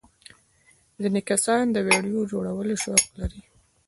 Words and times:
ځینې 1.01 1.21
کسان 1.29 1.63
د 1.71 1.77
ویډیو 1.87 2.19
جوړولو 2.31 2.73
شوق 2.83 3.05
لري. 3.19 3.41